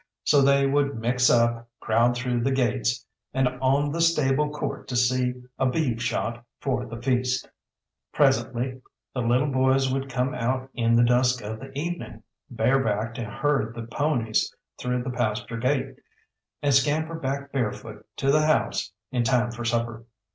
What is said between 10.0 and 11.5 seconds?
come out in the dusk